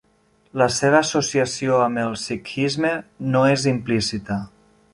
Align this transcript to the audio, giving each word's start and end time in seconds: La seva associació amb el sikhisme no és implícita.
La 0.59 0.67
seva 0.75 0.97
associació 1.01 1.77
amb 1.89 2.01
el 2.05 2.17
sikhisme 2.21 2.95
no 3.35 3.45
és 3.53 3.69
implícita. 3.75 4.39